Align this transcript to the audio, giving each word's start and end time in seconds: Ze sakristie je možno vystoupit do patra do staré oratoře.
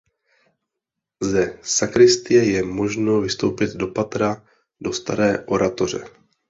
Ze 1.33 1.43
sakristie 1.75 2.41
je 2.49 2.65
možno 2.81 3.21
vystoupit 3.27 3.71
do 3.85 3.93
patra 3.93 4.35
do 4.79 4.93
staré 5.03 5.45
oratoře. 5.47 6.01